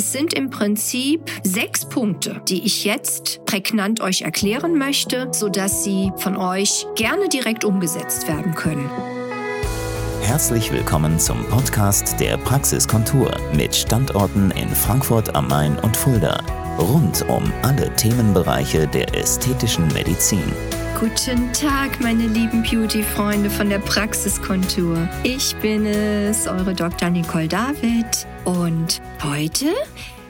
[0.00, 6.10] Es sind im Prinzip sechs Punkte, die ich jetzt prägnant euch erklären möchte, sodass sie
[6.16, 8.88] von euch gerne direkt umgesetzt werden können.
[10.22, 16.42] Herzlich willkommen zum Podcast der Praxiskontur mit Standorten in Frankfurt am Main und Fulda.
[16.78, 20.50] Rund um alle Themenbereiche der ästhetischen Medizin.
[20.98, 25.06] Guten Tag, meine lieben Beauty-Freunde von der Praxiskontur.
[25.24, 27.10] Ich bin es, eure Dr.
[27.10, 28.26] Nicole David.
[28.44, 29.74] Und heute,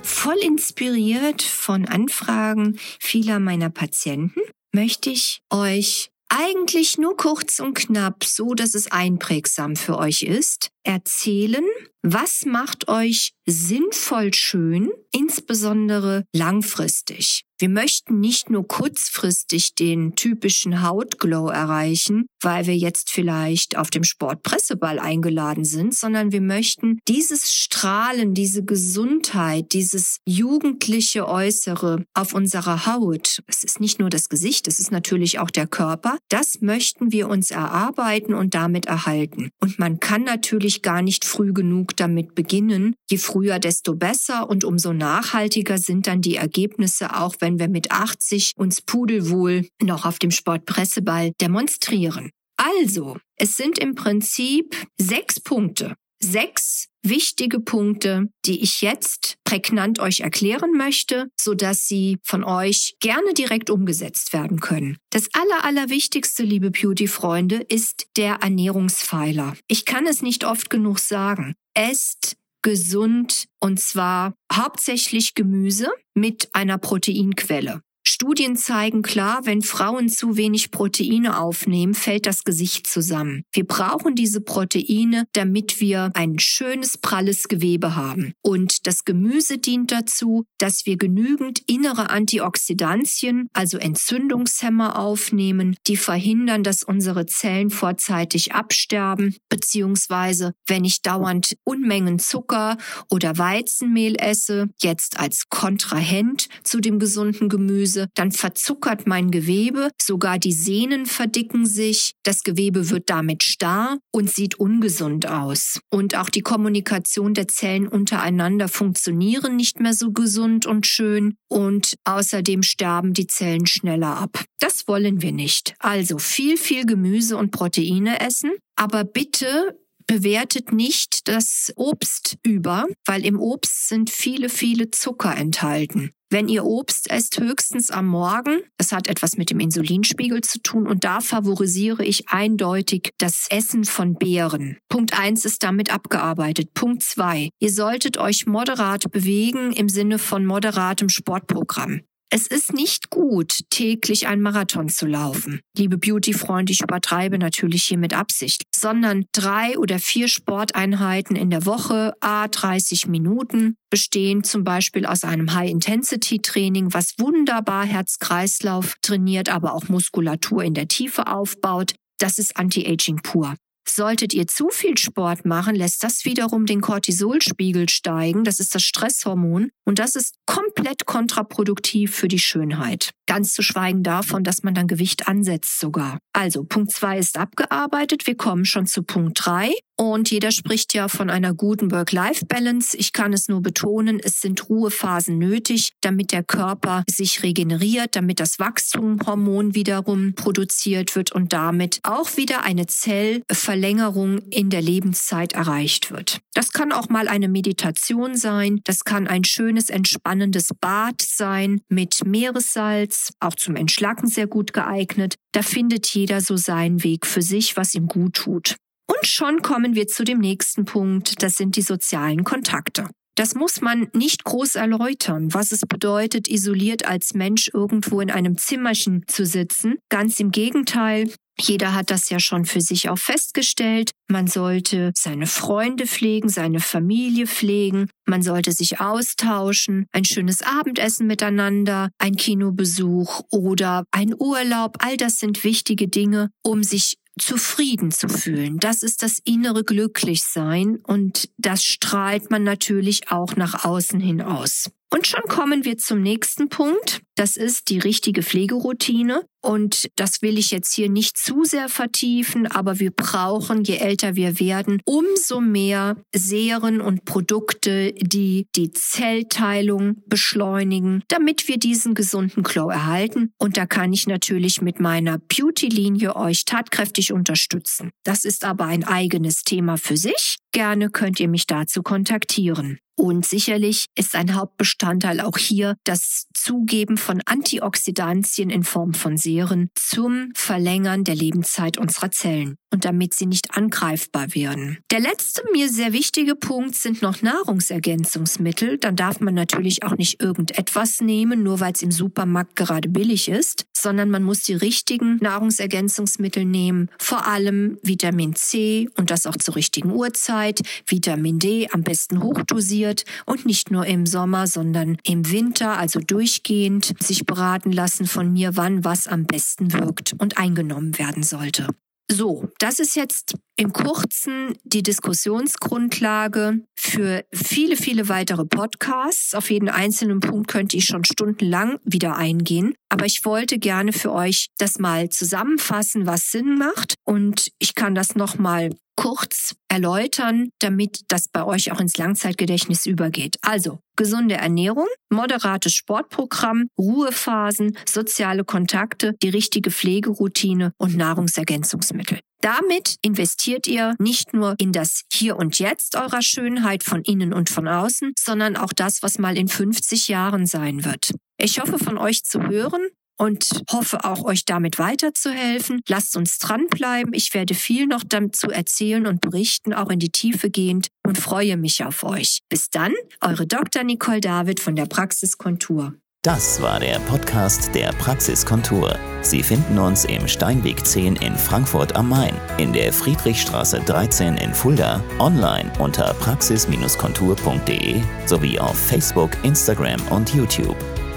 [0.02, 4.40] voll inspiriert von Anfragen vieler meiner Patienten,
[4.72, 10.70] möchte ich euch eigentlich nur kurz und knapp, so dass es einprägsam für euch ist,
[10.84, 11.64] erzählen,
[12.02, 17.44] was macht euch sinnvoll schön, insbesondere langfristig.
[17.58, 24.02] Wir möchten nicht nur kurzfristig den typischen Hautglow erreichen, weil wir jetzt vielleicht auf dem
[24.02, 32.86] Sportpresseball eingeladen sind, sondern wir möchten dieses Strahlen, diese Gesundheit, dieses jugendliche Äußere auf unserer
[32.86, 37.12] Haut, es ist nicht nur das Gesicht, es ist natürlich auch der Körper, das möchten
[37.12, 39.50] wir uns erarbeiten und damit erhalten.
[39.60, 42.94] Und man kann natürlich gar nicht früh genug damit beginnen.
[43.10, 47.90] Je früher, desto besser und umso nachhaltiger sind dann die Ergebnisse, auch wenn wir mit
[47.90, 52.30] 80 uns pudelwohl noch auf dem Sportpresseball demonstrieren.
[52.56, 55.94] Also, es sind im Prinzip sechs Punkte.
[56.22, 62.94] Sechs wichtige Punkte, die ich jetzt prägnant euch erklären möchte, so dass sie von euch
[63.00, 64.98] gerne direkt umgesetzt werden können.
[65.10, 69.54] Das aller, allerwichtigste, liebe Beauty-Freunde, ist der Ernährungspfeiler.
[69.66, 71.54] Ich kann es nicht oft genug sagen.
[71.74, 77.80] Esst gesund und zwar hauptsächlich Gemüse mit einer Proteinquelle.
[78.20, 83.44] Studien zeigen klar, wenn Frauen zu wenig Proteine aufnehmen, fällt das Gesicht zusammen.
[83.50, 88.34] Wir brauchen diese Proteine, damit wir ein schönes, pralles Gewebe haben.
[88.42, 96.62] Und das Gemüse dient dazu, dass wir genügend innere Antioxidantien, also Entzündungshemmer aufnehmen, die verhindern,
[96.62, 102.76] dass unsere Zellen vorzeitig absterben, beziehungsweise wenn ich dauernd Unmengen Zucker
[103.08, 110.38] oder Weizenmehl esse, jetzt als Kontrahent zu dem gesunden Gemüse, dann verzuckert mein Gewebe, sogar
[110.38, 115.80] die Sehnen verdicken sich, das Gewebe wird damit starr und sieht ungesund aus.
[115.90, 121.94] Und auch die Kommunikation der Zellen untereinander funktionieren nicht mehr so gesund und schön und
[122.04, 124.44] außerdem sterben die Zellen schneller ab.
[124.58, 125.74] Das wollen wir nicht.
[125.78, 129.78] Also viel, viel Gemüse und Proteine essen, aber bitte
[130.10, 136.10] bewertet nicht das Obst über, weil im Obst sind viele, viele Zucker enthalten.
[136.30, 138.60] Wenn ihr Obst esst, höchstens am Morgen.
[138.76, 143.84] Es hat etwas mit dem Insulinspiegel zu tun und da favorisiere ich eindeutig das Essen
[143.84, 144.78] von Beeren.
[144.88, 146.74] Punkt eins ist damit abgearbeitet.
[146.74, 152.00] Punkt zwei: Ihr solltet euch moderat bewegen im Sinne von moderatem Sportprogramm.
[152.32, 155.60] Es ist nicht gut, täglich einen Marathon zu laufen.
[155.76, 161.66] Liebe Beauty-Freunde, ich übertreibe natürlich hier mit Absicht, sondern drei oder vier Sporteinheiten in der
[161.66, 169.74] Woche, a 30 Minuten, bestehen zum Beispiel aus einem High-Intensity-Training, was wunderbar Herz-Kreislauf trainiert, aber
[169.74, 171.94] auch Muskulatur in der Tiefe aufbaut.
[172.18, 173.56] Das ist Anti-Aging pur.
[173.94, 178.44] Solltet ihr zu viel Sport machen, lässt das wiederum den Cortisolspiegel steigen.
[178.44, 179.70] Das ist das Stresshormon.
[179.84, 183.10] Und das ist komplett kontraproduktiv für die Schönheit.
[183.26, 186.18] Ganz zu schweigen davon, dass man dann Gewicht ansetzt sogar.
[186.32, 188.26] Also Punkt zwei ist abgearbeitet.
[188.26, 189.72] Wir kommen schon zu Punkt drei.
[190.00, 192.96] Und jeder spricht ja von einer guten Work-Life-Balance.
[192.96, 198.40] Ich kann es nur betonen, es sind Ruhephasen nötig, damit der Körper sich regeneriert, damit
[198.40, 206.10] das Wachstumhormon wiederum produziert wird und damit auch wieder eine Zellverlängerung in der Lebenszeit erreicht
[206.10, 206.40] wird.
[206.54, 208.80] Das kann auch mal eine Meditation sein.
[208.84, 215.34] Das kann ein schönes, entspannendes Bad sein mit Meeressalz, auch zum Entschlacken sehr gut geeignet.
[215.52, 218.76] Da findet jeder so seinen Weg für sich, was ihm gut tut.
[219.10, 223.08] Und schon kommen wir zu dem nächsten Punkt, das sind die sozialen Kontakte.
[223.34, 228.56] Das muss man nicht groß erläutern, was es bedeutet, isoliert als Mensch irgendwo in einem
[228.56, 229.96] Zimmerchen zu sitzen.
[230.10, 234.12] Ganz im Gegenteil, jeder hat das ja schon für sich auch festgestellt.
[234.28, 238.10] Man sollte seine Freunde pflegen, seine Familie pflegen.
[238.26, 244.98] Man sollte sich austauschen, ein schönes Abendessen miteinander, ein Kinobesuch oder ein Urlaub.
[245.00, 248.78] All das sind wichtige Dinge, um sich zufrieden zu fühlen.
[248.78, 254.90] Das ist das innere Glücklichsein und das strahlt man natürlich auch nach außen hin aus.
[255.12, 257.22] Und schon kommen wir zum nächsten Punkt.
[257.34, 259.44] Das ist die richtige Pflegeroutine.
[259.62, 264.34] Und das will ich jetzt hier nicht zu sehr vertiefen, aber wir brauchen, je älter
[264.34, 272.62] wir werden, umso mehr Serien und Produkte, die die Zellteilung beschleunigen, damit wir diesen gesunden
[272.62, 273.52] Glow erhalten.
[273.58, 278.12] Und da kann ich natürlich mit meiner Beauty-Linie euch tatkräftig unterstützen.
[278.24, 280.58] Das ist aber ein eigenes Thema für sich.
[280.72, 282.98] Gerne könnt ihr mich dazu kontaktieren.
[283.20, 289.90] Und sicherlich ist ein Hauptbestandteil auch hier das Zugeben von Antioxidantien in Form von Seren
[289.94, 294.98] zum Verlängern der Lebenszeit unserer Zellen und damit sie nicht angreifbar werden.
[295.10, 298.96] Der letzte mir sehr wichtige Punkt sind noch Nahrungsergänzungsmittel.
[298.96, 303.48] Dann darf man natürlich auch nicht irgendetwas nehmen, nur weil es im Supermarkt gerade billig
[303.48, 309.56] ist, sondern man muss die richtigen Nahrungsergänzungsmittel nehmen, vor allem Vitamin C und das auch
[309.56, 313.09] zur richtigen Uhrzeit, Vitamin D am besten hochdosiert
[313.46, 318.76] und nicht nur im Sommer, sondern im Winter, also durchgehend sich beraten lassen von mir,
[318.76, 321.88] wann was am besten wirkt und eingenommen werden sollte.
[322.32, 329.52] So, das ist jetzt im kurzen die Diskussionsgrundlage für viele, viele weitere Podcasts.
[329.52, 332.94] Auf jeden einzelnen Punkt könnte ich schon stundenlang wieder eingehen.
[333.08, 337.14] Aber ich wollte gerne für euch das mal zusammenfassen, was Sinn macht.
[337.24, 343.58] Und ich kann das nochmal kurz erläutern, damit das bei euch auch ins Langzeitgedächtnis übergeht.
[343.60, 352.40] Also gesunde Ernährung, moderates Sportprogramm, Ruhephasen, soziale Kontakte, die richtige Pflegeroutine und Nahrungsergänzungsmittel.
[352.62, 357.68] Damit investiert ihr nicht nur in das Hier und Jetzt eurer Schönheit von innen und
[357.68, 361.32] von außen, sondern auch das, was mal in 50 Jahren sein wird.
[361.58, 363.02] Ich hoffe von euch zu hören
[363.40, 366.02] und hoffe auch euch damit weiterzuhelfen.
[366.08, 367.32] Lasst uns dranbleiben.
[367.32, 371.78] Ich werde viel noch dazu erzählen und berichten, auch in die Tiefe gehend und freue
[371.78, 372.60] mich auf euch.
[372.68, 374.04] Bis dann, eure Dr.
[374.04, 376.12] Nicole David von der Praxiskontur.
[376.42, 379.18] Das war der Podcast der Praxiskontur.
[379.42, 384.72] Sie finden uns im Steinweg 10 in Frankfurt am Main, in der Friedrichstraße 13 in
[384.72, 390.96] Fulda, online unter praxis-kontur.de sowie auf Facebook, Instagram und YouTube.